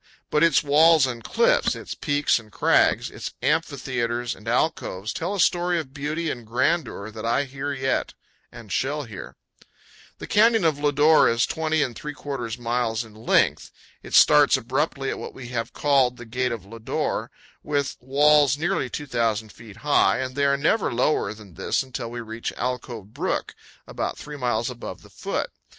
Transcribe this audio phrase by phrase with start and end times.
[0.31, 5.39] But its walls and cliffs, its peaks and crags, its amphitheaters and alcoves, tell a
[5.39, 8.15] story of beauty and grandeur that I hear yet
[8.51, 9.35] and shall hear.
[10.17, 13.69] The Canyon of Lodore is 20 3/4 miles in length.
[14.01, 17.29] It starts abruptly at what we have called the Gate of Lodore,
[17.61, 22.21] with walls nearly 2,000 feet high, and they are never lower than this until we
[22.21, 23.53] reach Alcove Brook,
[23.85, 25.51] about three miles above the foot.